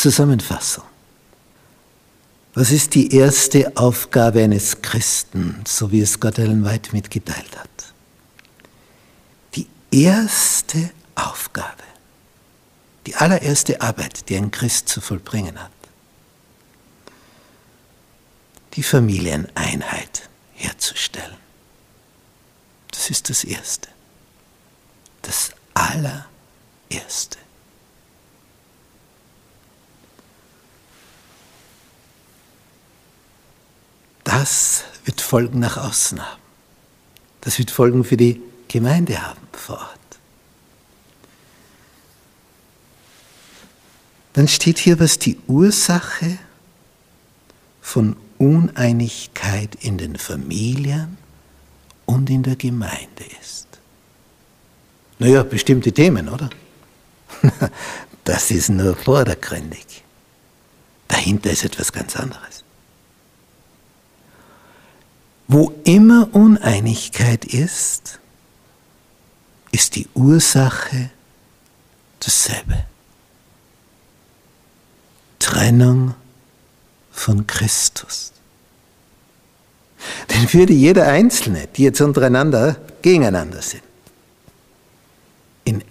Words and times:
Zusammenfassung. 0.00 0.84
Was 2.54 2.70
ist 2.70 2.94
die 2.94 3.14
erste 3.14 3.76
Aufgabe 3.76 4.42
eines 4.42 4.80
Christen, 4.80 5.62
so 5.66 5.92
wie 5.92 6.00
es 6.00 6.18
Gott 6.18 6.38
Ellen 6.38 6.64
White 6.64 6.92
mitgeteilt 6.92 7.54
hat? 7.58 7.92
Die 9.54 9.68
erste 9.90 10.90
Aufgabe, 11.14 11.82
die 13.06 13.14
allererste 13.14 13.82
Arbeit, 13.82 14.26
die 14.30 14.38
ein 14.38 14.50
Christ 14.50 14.88
zu 14.88 15.02
vollbringen 15.02 15.62
hat, 15.62 15.70
die 18.72 18.82
Familieneinheit 18.82 20.30
herzustellen. 20.54 21.36
Das 22.90 23.10
ist 23.10 23.28
das 23.28 23.44
Erste. 23.44 23.90
Das 25.20 25.50
allererste. 25.74 26.29
Das 34.30 34.84
wird 35.04 35.20
Folgen 35.20 35.58
nach 35.58 35.76
außen 35.76 36.24
haben. 36.24 36.40
Das 37.40 37.58
wird 37.58 37.72
Folgen 37.72 38.04
für 38.04 38.16
die 38.16 38.40
Gemeinde 38.68 39.20
haben 39.20 39.40
vor 39.50 39.78
Ort. 39.78 39.98
Dann 44.34 44.46
steht 44.46 44.78
hier, 44.78 45.00
was 45.00 45.18
die 45.18 45.36
Ursache 45.48 46.38
von 47.82 48.14
Uneinigkeit 48.38 49.74
in 49.80 49.98
den 49.98 50.14
Familien 50.16 51.18
und 52.06 52.30
in 52.30 52.44
der 52.44 52.54
Gemeinde 52.54 53.24
ist. 53.42 53.66
Naja, 55.18 55.42
bestimmte 55.42 55.92
Themen, 55.92 56.28
oder? 56.28 56.50
Das 58.22 58.50
ist 58.52 58.68
nur 58.68 58.94
vordergründig. 58.94 60.04
Dahinter 61.08 61.50
ist 61.50 61.64
etwas 61.64 61.90
ganz 61.90 62.14
anderes. 62.14 62.49
Wo 65.52 65.72
immer 65.82 66.28
Uneinigkeit 66.32 67.44
ist, 67.44 68.20
ist 69.72 69.96
die 69.96 70.06
Ursache 70.14 71.10
dasselbe. 72.20 72.84
Trennung 75.40 76.14
von 77.10 77.48
Christus. 77.48 78.30
Denn 80.28 80.52
würde 80.52 80.72
jeder 80.72 81.08
Einzelne, 81.08 81.66
die 81.66 81.82
jetzt 81.82 82.00
untereinander 82.00 82.76
gegeneinander 83.02 83.60
sind, 83.60 83.82
in 85.64 85.82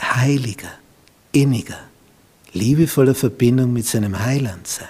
heiliger, 0.00 0.70
inniger, 1.32 1.80
liebevoller 2.52 3.16
Verbindung 3.16 3.72
mit 3.72 3.88
seinem 3.88 4.20
Heiland 4.20 4.68
sein, 4.68 4.86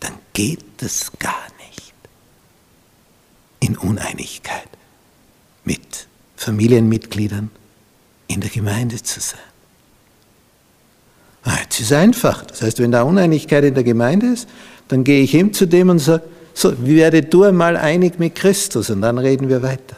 dann 0.00 0.14
geht 0.32 0.64
das 0.78 1.12
gar 1.20 1.44
nicht 1.44 1.57
in 3.68 3.76
Uneinigkeit 3.76 4.68
mit 5.64 6.06
Familienmitgliedern 6.36 7.50
in 8.26 8.40
der 8.40 8.50
Gemeinde 8.50 9.02
zu 9.02 9.20
sein. 9.20 9.38
Ah, 11.42 11.58
jetzt 11.62 11.80
ist 11.80 11.92
einfach. 11.92 12.44
Das 12.44 12.62
heißt, 12.62 12.78
wenn 12.78 12.92
da 12.92 13.02
Uneinigkeit 13.02 13.64
in 13.64 13.74
der 13.74 13.84
Gemeinde 13.84 14.26
ist, 14.26 14.48
dann 14.88 15.04
gehe 15.04 15.22
ich 15.22 15.30
hin 15.30 15.52
zu 15.52 15.66
dem 15.66 15.90
und 15.90 15.98
sage, 15.98 16.24
so, 16.54 16.74
werde 16.84 17.22
du 17.22 17.44
einmal 17.44 17.76
einig 17.76 18.18
mit 18.18 18.34
Christus 18.34 18.90
und 18.90 19.02
dann 19.02 19.18
reden 19.18 19.48
wir 19.48 19.62
weiter. 19.62 19.96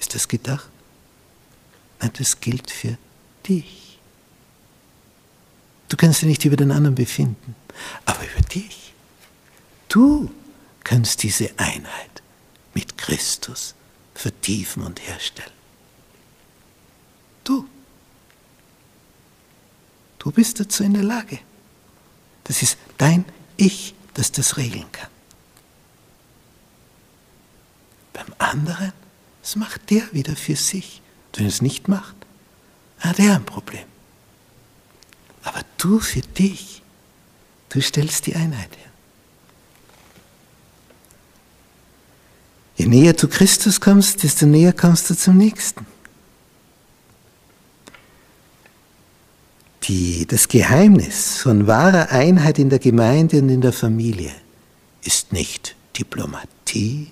Ist 0.00 0.14
das 0.14 0.26
gedacht? 0.26 0.68
Nein, 2.00 2.10
das 2.16 2.40
gilt 2.40 2.70
für 2.70 2.96
dich. 3.46 3.98
Du 5.88 5.96
kannst 5.96 6.22
dich 6.22 6.28
nicht 6.28 6.44
über 6.44 6.56
den 6.56 6.70
anderen 6.70 6.94
befinden, 6.94 7.54
aber 8.06 8.20
über 8.22 8.46
dich. 8.48 8.92
Du 9.88 10.30
kannst 10.84 11.22
diese 11.22 11.50
Einheit 11.56 12.22
mit 12.78 12.96
Christus 12.96 13.74
vertiefen 14.14 14.84
und 14.84 15.00
herstellen. 15.00 15.58
Du. 17.42 17.66
Du 20.20 20.30
bist 20.30 20.60
dazu 20.60 20.84
in 20.84 20.94
der 20.94 21.02
Lage. 21.02 21.40
Das 22.44 22.62
ist 22.62 22.78
dein 22.96 23.24
Ich, 23.56 23.94
das 24.14 24.30
das 24.30 24.56
regeln 24.56 24.90
kann. 24.92 25.10
Beim 28.12 28.32
anderen, 28.38 28.92
das 29.42 29.56
macht 29.56 29.90
der 29.90 30.12
wieder 30.12 30.36
für 30.36 30.54
sich. 30.54 31.02
Wenn 31.34 31.46
er 31.46 31.48
es 31.48 31.62
nicht 31.62 31.88
macht, 31.88 32.16
hat 33.00 33.18
er 33.18 33.34
ein 33.34 33.44
Problem. 33.44 33.86
Aber 35.42 35.62
du 35.78 35.98
für 35.98 36.20
dich, 36.20 36.82
du 37.70 37.80
stellst 37.80 38.26
die 38.26 38.36
Einheit 38.36 38.76
her. 38.76 38.87
Näher 42.88 43.12
du 43.12 43.28
Christus 43.28 43.80
kommst, 43.80 44.22
desto 44.22 44.46
näher 44.46 44.72
kommst 44.72 45.10
du 45.10 45.16
zum 45.16 45.36
Nächsten. 45.36 45.86
Die, 49.84 50.26
das 50.26 50.48
Geheimnis 50.48 51.38
von 51.38 51.66
wahrer 51.66 52.10
Einheit 52.10 52.58
in 52.58 52.68
der 52.68 52.78
Gemeinde 52.78 53.40
und 53.40 53.48
in 53.48 53.60
der 53.60 53.72
Familie 53.72 54.32
ist 55.02 55.32
nicht 55.32 55.76
Diplomatie, 55.96 57.08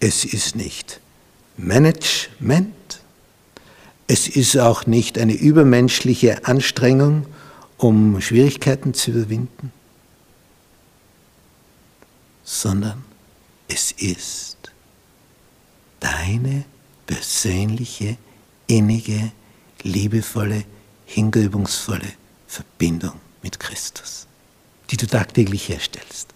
es 0.00 0.24
ist 0.24 0.56
nicht 0.56 1.00
Management, 1.56 3.00
es 4.06 4.28
ist 4.28 4.58
auch 4.58 4.86
nicht 4.86 5.18
eine 5.18 5.32
übermenschliche 5.32 6.46
Anstrengung, 6.46 7.26
um 7.78 8.20
Schwierigkeiten 8.20 8.92
zu 8.92 9.12
überwinden, 9.12 9.72
sondern 12.42 13.02
es 13.74 13.90
ist 13.90 14.56
deine 15.98 16.64
persönliche, 17.06 18.16
innige, 18.68 19.32
liebevolle, 19.82 20.64
hingebungsvolle 21.06 22.12
Verbindung 22.46 23.20
mit 23.42 23.58
Christus, 23.58 24.28
die 24.90 24.96
du 24.96 25.08
tagtäglich 25.08 25.68
herstellst. 25.68 26.28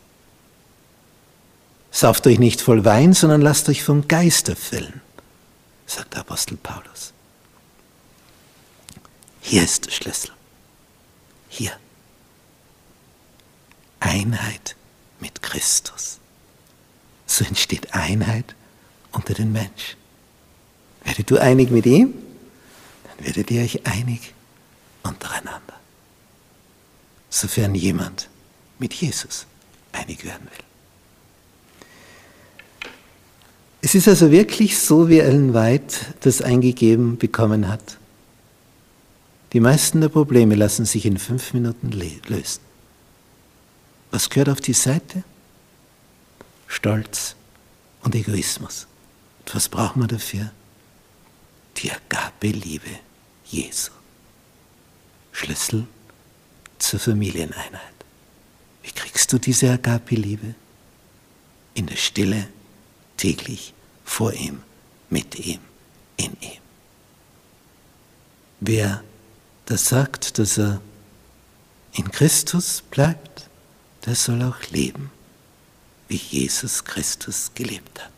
Sauft 1.93 2.27
euch 2.27 2.41
nicht 2.41 2.61
voll 2.61 2.85
Wein, 2.85 3.13
sondern 3.13 3.41
lasst 3.41 3.69
euch 3.69 3.85
vom 3.85 4.09
Geist 4.09 4.49
erfüllen, 4.49 5.01
sagt 5.87 6.15
der 6.15 6.21
Apostel 6.21 6.57
Paulus. 6.57 7.13
Hier 9.41 9.63
ist 9.63 9.87
der 9.87 9.93
Schlüssel. 9.93 10.33
Hier. 11.49 11.73
Einheit 14.01 14.75
mit 15.21 15.41
Christus. 15.41 15.98
So 17.39 17.45
entsteht 17.45 17.95
Einheit 17.95 18.57
unter 19.13 19.33
den 19.33 19.53
Menschen. 19.53 19.97
Werdet 21.05 21.31
du 21.31 21.39
einig 21.39 21.71
mit 21.71 21.87
ihm, 21.87 22.13
dann 23.05 23.27
werdet 23.27 23.49
ihr 23.53 23.63
euch 23.63 23.87
einig 23.87 24.35
untereinander. 25.05 25.79
Sofern 27.31 27.77
jemand 27.77 28.29
mit 28.81 28.93
Jesus 28.93 29.47
einig 29.93 30.25
werden 30.25 30.49
will. 30.51 30.65
Es 33.83 33.95
ist 33.95 34.09
also 34.09 34.33
wirklich 34.33 34.77
so, 34.77 35.09
wie 35.09 35.21
Ellen 35.21 35.55
White 35.55 35.95
das 36.19 36.43
eingegeben 36.43 37.19
bekommen 37.19 37.69
hat. 37.69 37.99
Die 39.53 39.61
meisten 39.61 40.01
der 40.01 40.09
Probleme 40.09 40.57
lassen 40.57 40.87
sich 40.87 41.07
in 41.07 41.19
fünf 41.19 41.55
Minuten 41.55 41.93
lösen. 41.93 42.63
Was 44.11 44.29
gehört 44.29 44.49
auf 44.49 44.61
die 44.61 44.73
Seite? 44.73 45.23
Stolz 46.79 47.35
und 48.03 48.15
Egoismus. 48.15 48.87
Und 49.41 49.53
was 49.57 49.69
braucht 49.69 49.97
man 49.97 50.07
dafür? 50.07 50.53
Die 51.79 51.91
Agape-Liebe 51.91 53.01
Jesu. 53.47 53.91
Schlüssel 55.33 55.89
zur 56.79 57.01
Familieneinheit. 57.01 57.99
Wie 58.85 58.93
kriegst 58.93 59.33
du 59.33 59.39
diese 59.39 59.73
Agape-Liebe? 59.73 60.55
In 61.75 61.87
der 61.87 61.97
Stille 61.97 62.47
täglich 63.17 63.75
vor 64.05 64.33
ihm, 64.33 64.63
mit 65.11 65.35
ihm, 65.35 65.59
in 66.17 66.37
ihm. 66.41 66.63
Wer 68.61 69.03
das 69.67 69.87
sagt, 69.87 70.39
dass 70.39 70.57
er 70.57 70.81
in 71.95 72.09
Christus 72.13 72.83
bleibt, 72.83 73.49
der 74.07 74.15
soll 74.15 74.43
auch 74.45 74.63
leben, 74.71 75.11
wie 76.09 76.17
Jesus 76.17 76.85
Christus 76.85 77.53
gelebt 77.55 78.03
hat. 78.03 78.13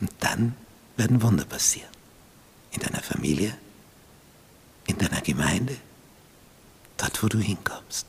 Und 0.00 0.10
dann 0.20 0.56
werden 0.96 1.22
Wunder 1.22 1.44
passieren. 1.44 1.90
In 2.72 2.80
deiner 2.80 3.02
Familie, 3.02 3.56
in 4.86 4.96
deiner 4.98 5.20
Gemeinde, 5.20 5.76
dort 6.96 7.22
wo 7.22 7.28
du 7.28 7.38
hinkommst. 7.38 8.06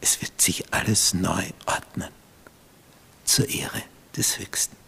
Es 0.00 0.20
wird 0.20 0.40
sich 0.40 0.72
alles 0.72 1.14
neu 1.14 1.44
ordnen 1.66 2.10
zur 3.24 3.48
Ehre 3.48 3.82
des 4.16 4.38
Höchsten. 4.38 4.83